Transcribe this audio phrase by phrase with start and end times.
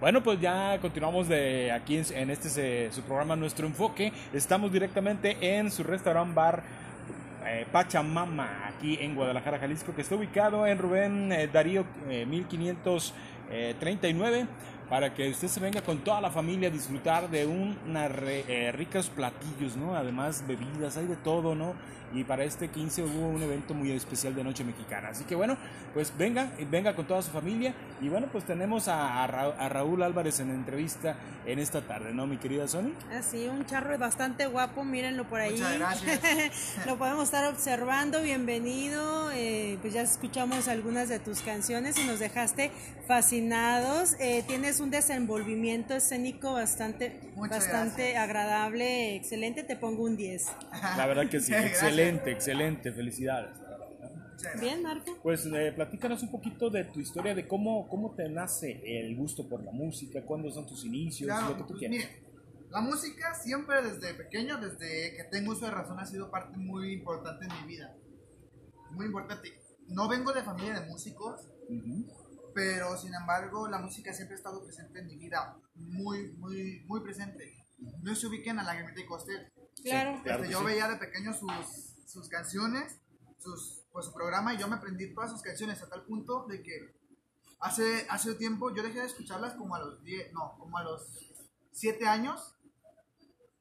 [0.00, 4.12] Bueno, pues ya continuamos de aquí en, este su programa Nuestro Enfoque.
[4.34, 6.62] Estamos directamente en su restaurant bar
[7.46, 14.46] eh, Pachamama, aquí en Guadalajara, Jalisco, que está ubicado en Rubén eh, Darío eh, 1539,
[14.88, 18.10] para que usted se venga con toda la familia a disfrutar de unos
[18.72, 19.96] ricos platillos, ¿no?
[19.96, 21.74] Además, bebidas, hay de todo, ¿no?
[22.14, 25.08] Y para este 15 hubo un evento muy especial de Noche Mexicana.
[25.08, 25.56] Así que bueno,
[25.92, 27.74] pues venga, venga con toda su familia.
[28.00, 31.16] Y bueno, pues tenemos a, a Ra- a Raúl Álvarez en entrevista
[31.46, 32.92] en esta tarde, ¿no, mi querida Sony?
[33.12, 35.52] Así, un charro bastante guapo, mírenlo por ahí.
[35.52, 36.20] Muchas gracias.
[36.86, 39.30] Lo podemos estar observando, bienvenido.
[39.32, 42.70] eh, pues ya escuchamos algunas de tus canciones y nos dejaste
[43.08, 44.14] fascinados.
[44.20, 48.22] Eh, tienes un desenvolvimiento escénico bastante, Muchas bastante gracias.
[48.24, 49.62] agradable, excelente.
[49.64, 50.46] Te pongo un 10.
[50.96, 53.56] La verdad que sí, excelente, excelente, felicidades.
[54.60, 55.18] Bien, Marco.
[55.22, 59.48] Pues eh, platícanos un poquito de tu historia, de cómo, cómo te nace el gusto
[59.48, 61.96] por la música, cuándo son tus inicios, Claro, lo que tú pues, quieras.
[61.96, 62.22] mire,
[62.70, 66.92] la música siempre desde pequeño, desde que tengo uso de razón, ha sido parte muy
[66.92, 67.96] importante en mi vida.
[68.92, 69.48] Muy importante.
[69.88, 72.06] No vengo de familia de músicos, Ujú.
[72.56, 75.58] Pero sin embargo la música siempre ha estado presente en mi vida.
[75.74, 77.54] Muy, muy, muy presente.
[78.00, 79.52] No se ubiquen a la Granita y Costel.
[79.84, 80.22] Claro.
[80.22, 80.64] Claro Este, yo sí.
[80.64, 81.50] veía de pequeño sus,
[82.06, 82.98] sus canciones,
[83.36, 86.62] sus, pues, su programa, y yo me aprendí todas sus canciones a tal punto de
[86.62, 86.96] que
[87.60, 91.34] hace, hace tiempo yo dejé de escucharlas como a los 10, no, como a los
[91.72, 92.56] 7 años.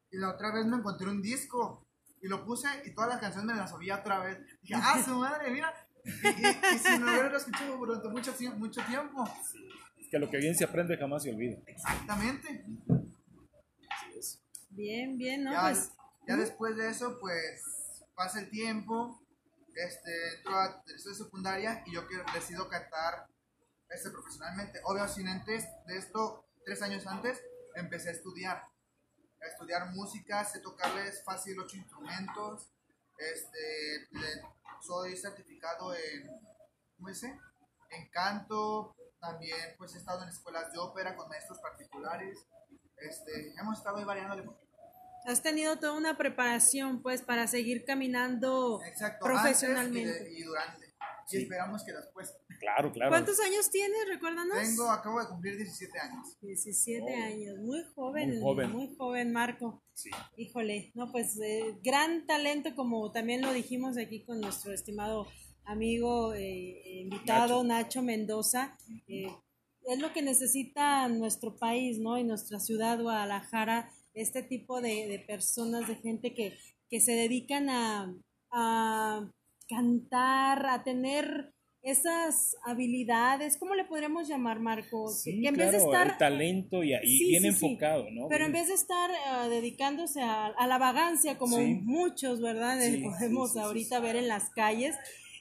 [0.09, 1.85] Y la otra vez me encontré un disco
[2.21, 4.39] y lo puse y todas las canciones me las oía otra vez.
[4.61, 5.84] Dije, ah, su madre, mira.
[6.05, 9.23] Y, y, y sin haberlo escuchado durante mucho, mucho tiempo.
[9.99, 11.57] Es que lo que bien se aprende jamás se olvida.
[11.65, 12.63] Exactamente.
[14.69, 15.53] Bien, bien, ¿no?
[15.53, 15.91] ya, Pues
[16.27, 19.21] ya después de eso, pues pasa el tiempo,
[19.73, 23.27] este, entro a tercera secundaria y yo que decido cantar
[23.89, 24.79] este, profesionalmente.
[24.83, 27.41] Obvio, sin antes de esto, tres años antes,
[27.75, 28.63] empecé a estudiar.
[29.41, 32.69] A estudiar música, sé tocarles fácil ocho instrumentos.
[33.17, 34.07] Este,
[34.81, 36.27] soy certificado en,
[36.97, 37.37] ¿cómo dice?
[37.89, 38.95] En canto.
[39.19, 42.37] También pues he estado en escuelas de ópera con maestros particulares.
[42.97, 44.35] Este, hemos estado ahí variando
[45.25, 50.11] has tenido toda una preparación, pues, para seguir caminando Exacto, profesionalmente.
[50.11, 50.85] antes y, de- y durante.
[51.27, 51.37] Sí.
[51.37, 52.31] Y esperamos que después.
[52.59, 53.11] Claro, claro.
[53.11, 53.97] ¿Cuántos años tienes?
[54.07, 54.57] Recuérdanos.
[54.57, 56.37] Tengo, acabo de cumplir 17 años.
[56.41, 57.23] 17 Oh.
[57.23, 58.71] años, muy joven, Muy joven.
[58.71, 59.83] muy joven, Marco.
[59.93, 60.09] Sí.
[60.37, 65.27] Híjole, no, pues eh, gran talento, como también lo dijimos aquí con nuestro estimado
[65.65, 68.77] amigo eh, invitado Nacho, Mendoza.
[69.07, 69.27] eh,
[69.87, 72.17] es lo que necesita nuestro país, ¿no?
[72.17, 76.57] Y nuestra ciudad, Guadalajara, este tipo de, de personas, de gente que,
[76.89, 78.11] que se dedican a,
[78.51, 79.29] a
[79.69, 81.53] cantar, a tener
[81.85, 85.07] esas habilidades, ¿cómo le podríamos llamar, Marco?
[85.09, 88.09] Sí, que en claro, vez de estar el talento y, y Sí, bien sí, enfocado,
[88.11, 88.27] ¿no?
[88.27, 92.81] Pero en vez de estar eh, dedicándose a, a la vagancia, como muchos, ¿verdad?
[92.83, 94.95] Eh, podemos ahorita ver en las calles,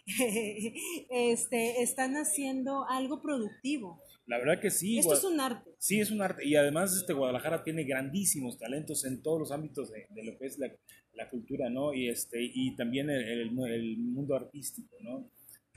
[1.11, 4.01] este, están haciendo algo productivo.
[4.27, 4.99] La verdad que sí.
[4.99, 5.71] Esto es un arte.
[5.79, 6.47] Sí, es un arte.
[6.47, 10.47] Y además este Guadalajara tiene grandísimos talentos en todos los ámbitos de, de lo que
[10.47, 10.69] es la,
[11.15, 11.93] la cultura, ¿no?
[11.93, 15.29] Y, este, y también el, el- el mundo artístico, ¿no?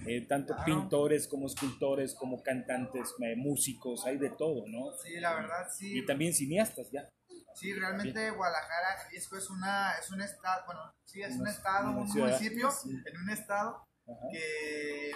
[0.06, 0.66] Eh, tanto Claro.
[0.66, 4.92] pintores como escultores, como cantantes, eh, músicos, hay de todo, ¿no?
[5.04, 5.98] Sí, la verdad, sí.
[6.00, 7.10] Y también cineastas, ya.
[7.56, 12.08] Sí, realmente Guadalajara Jalisco es, una, es un estado, bueno, sí, es un estado, un
[12.08, 12.28] ciudad.
[12.28, 12.70] municipio
[13.06, 14.28] en un estado Ajá.
[14.32, 15.12] que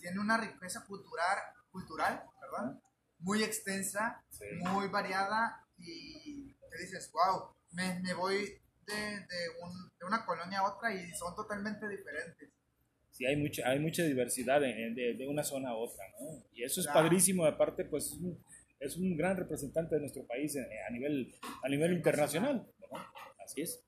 [0.00, 1.38] tiene una riqueza cultural,
[1.70, 2.80] cultural ¿verdad?
[3.18, 4.44] Muy extensa, Sí.
[4.62, 10.60] muy variada y te dices, wow, me, me voy de, de, un- de una colonia
[10.60, 12.50] a otra y son totalmente diferentes.
[13.16, 16.44] Sí, hay mucha, hay mucha diversidad en- de, de una zona a otra, ¿no?
[16.52, 17.00] Y eso es Claro.
[17.02, 18.44] padrísimo, aparte, pues es un,
[18.78, 22.88] es un gran representante de nuestro país eh, a nivel, a nivel internacional, ¿no?
[23.42, 23.82] Así es.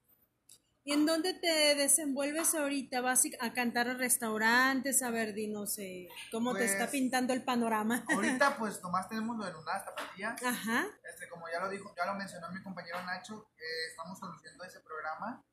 [0.84, 3.02] ¿Y en dónde te desenvuelves ahorita?
[3.02, 5.02] ¿Vas a cantar a restaurantes?
[5.02, 8.02] A ver, dinos eh, cómo te Pues, está pintando el panorama.
[8.08, 10.42] Ahorita pues nomás tenemos lo de Lunadas Tapatías.
[10.42, 10.86] Ajá.
[11.12, 14.80] Este, como ya lo dijo, ya lo mencionó mi compañero Nacho, eh, estamos conduciendo ese
[14.80, 15.44] programa,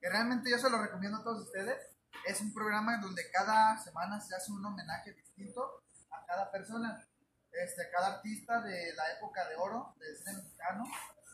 [0.00, 1.93] que realmente yo se lo recomiendo a todos ustedes.
[2.26, 7.06] Es un programa donde cada semana se hace un homenaje distinto a cada persona,
[7.52, 10.84] este, cada artista de la época de oro del cine mexicano,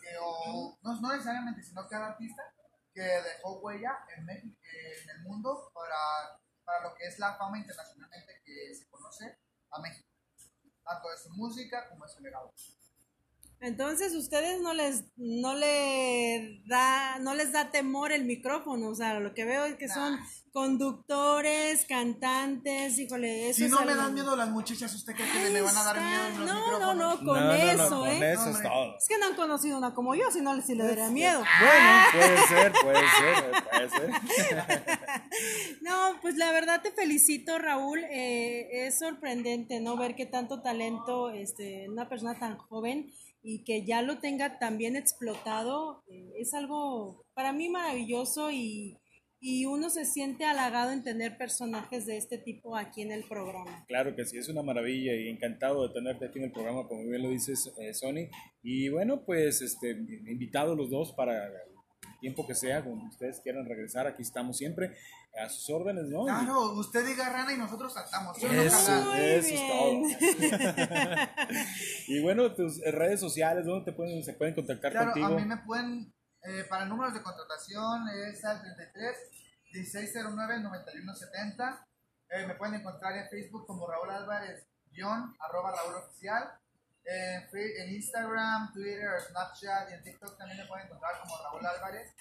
[0.00, 2.42] que, o, no, no necesariamente, sino cada artista
[2.92, 8.42] que dejó huella en, en el mundo para, para lo que es la fama internacionalmente
[8.44, 9.38] que se conoce
[9.70, 10.08] a México,
[10.84, 12.52] tanto de su música como de su legado.
[13.62, 19.20] Entonces ustedes no les no le da no les da temor el micrófono, o sea,
[19.20, 20.18] lo que veo es que son
[20.52, 25.30] conductores, cantantes, híjole, eso Si es no me algo- dan miedo las muchachas, ¿usted cree
[25.30, 26.96] que me van a dar miedo en los no, no, micrófonos?
[26.96, 28.32] no, con No, no, no, eso, con ¿eh?
[28.32, 28.96] eso es todo.
[28.98, 31.42] Es que no han conocido una como yo, si no, si le daría miedo.
[31.60, 34.10] Bueno, puede ser, puede ser, puede ser.
[35.82, 38.00] No, pues la verdad te felicito, Raúl.
[38.10, 39.96] eh, es sorprendente, ¿no?
[39.96, 44.78] Ver que tanto talento, este, una persona tan joven y que ya lo tenga tan
[44.78, 48.98] bien explotado, eh, es algo para mí maravilloso y,
[49.40, 53.84] y uno se siente halagado en tener personajes de este tipo aquí en el programa.
[53.88, 57.08] Claro que sí, es una maravilla y encantado de tenerte aquí en el programa, como
[57.08, 58.28] bien lo dices, eh, Sony.
[58.62, 61.48] Y bueno, pues este, invitados los dos para
[62.20, 64.96] tiempo que sea, cuando ustedes quieran regresar, aquí estamos siempre
[65.42, 66.24] a sus órdenes, ¿no?
[66.24, 68.36] Claro, usted diga rana y nosotros saltamos.
[68.36, 70.04] ¿sí o no, Eso, eso bien.
[70.04, 71.26] es todo.
[72.08, 75.26] y bueno, tus redes sociales, ¿dónde te pueden, se pueden contactar Claro, contigo?
[75.26, 79.16] a mí me pueden, eh, para números de contratación es al 33
[79.72, 81.86] 1609 9170.
[82.30, 86.44] Eh, me pueden encontrar en Facebook como Raúl Álvarez, guion, arroba Raúl Oficial.
[87.04, 91.66] En, Fe- en Instagram, Twitter, Snapchat y en TikTok también me pueden encontrar como Raúl
[91.66, 92.12] Álvarez,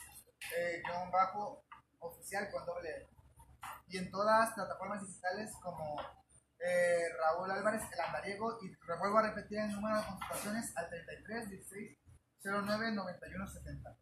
[0.57, 1.63] eh, guion bajo
[1.99, 3.07] oficial con doble E.
[3.89, 5.95] Y en todas las plataformas digitales como
[6.59, 8.57] eh, Raúl Álvarez, el andariego.
[8.63, 11.97] Y vuelvo a repetir el número de contrataciones al 33 16
[12.43, 13.95] 09 91 70.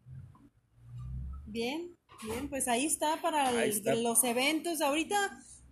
[1.46, 3.96] Bien, bien, pues ahí está para el- Ahí está.
[3.96, 4.82] los eventos.
[4.82, 5.16] Ahorita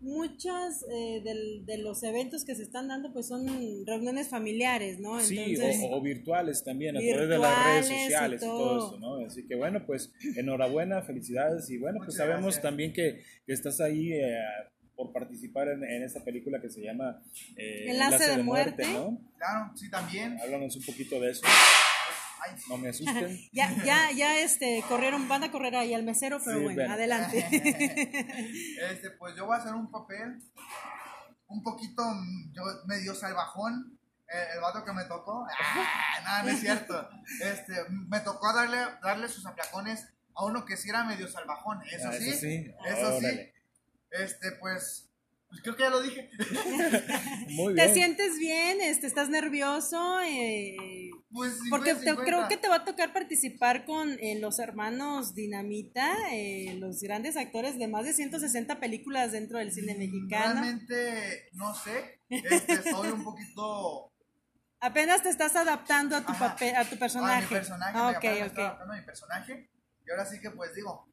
[0.01, 3.47] muchos eh, del- de los eventos que se están dando pues son
[3.85, 5.19] reuniones familiares, ¿no?
[5.19, 8.77] Sí, Entonces, o, o virtuales también, a través de las redes y sociales y todo.
[8.77, 9.25] eso, ¿no?
[9.25, 12.61] Así que bueno, pues enhorabuena, felicidades y bueno, pues Muchas sabemos gracias.
[12.63, 14.37] también que, que estás ahí eh,
[14.95, 17.21] por participar en, en esta película que se llama
[17.57, 18.83] eh, Enlace de Muerte.
[18.93, 19.19] ¿no?
[19.37, 20.37] Claro, sí, también.
[20.39, 21.41] Háblanos un poquito de eso,
[22.69, 23.39] no me asusten.
[23.51, 26.93] ya, ya, ya este corrieron, van a correr ahí al mesero, pero Sí, bueno, bueno.
[26.93, 27.45] adelante.
[28.91, 30.41] este, pues yo voy a hacer un papel
[31.47, 32.03] un poquito
[32.53, 33.97] yo medio salvajón.
[34.27, 35.45] eh, el vato que me tocó.
[35.59, 37.07] Ah, nada, no es cierto.
[37.41, 41.79] Este, me tocó darle, darle sus aplacones a uno que sí era medio salvajón.
[41.91, 42.29] Eso Ah, sí.
[42.29, 43.27] eso sí, Eso sí.
[44.11, 45.09] Este, pues,
[45.49, 46.29] pues creo que ya lo dije.
[47.49, 47.93] Muy ¿Te bien.
[47.93, 48.81] sientes bien?
[48.81, 50.19] Este, ¿Estás nervioso?
[50.21, 51.04] Eh,
[51.35, 55.35] Pues, porque 50, te- creo que te va a tocar participar con eh, los hermanos
[55.35, 60.61] Dinamita, eh, los grandes actores de más de 160 películas dentro del cine mexicano.
[60.61, 62.21] Realmente, no sé.
[62.29, 64.11] Este, soy un poquito.
[64.79, 66.49] Apenas te estás adaptando a tu Ajá.
[66.51, 67.33] papel, a tu personaje.
[67.33, 68.45] A mi personaje, Ah, me ok, apenas ok.
[68.47, 69.69] estaba adaptando a mi personaje.
[70.07, 71.11] Y ahora sí que, pues digo.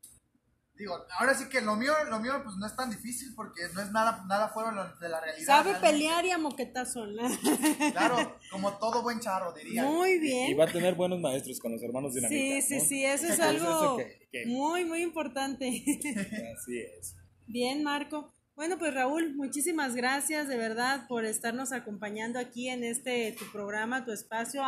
[0.75, 3.83] Digo, ahora sí que lo mío, lo mío pues no es tan difícil porque no
[3.83, 5.47] es nada, nada fuera de la realidad.
[5.47, 5.93] Sabe realmente.
[5.93, 7.05] pelear y a moquetazo.
[7.93, 9.85] Claro, como todo buen charro, diría.
[9.85, 10.59] Muy Y bien.
[10.59, 12.41] va a tener buenos maestros con los hermanos Dinamita.
[12.41, 12.85] Sí, sí, ¿no?
[12.85, 15.67] sí, eso es Eso algo que- que- muy, muy importante.
[16.57, 17.17] Así es.
[17.47, 18.33] Bien, Marco.
[18.55, 24.05] Bueno, pues Raúl, muchísimas gracias de verdad por estarnos acompañando aquí en este tu programa,
[24.05, 24.63] tu espacio,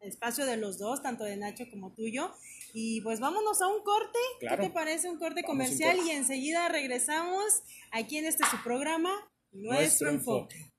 [0.00, 2.30] espacio de los dos, tanto de Nacho como tuyo.
[2.72, 4.18] Y pues vámonos a un corte.
[4.40, 4.62] Claro.
[4.62, 5.08] ¿Qué te parece?
[5.08, 6.12] Un corte un comercial corte.
[6.12, 7.44] y enseguida regresamos
[7.92, 9.10] aquí en este su programa,
[9.52, 10.56] Nuestro, Nuestro Enfoque.
[10.56, 10.73] Enfoque.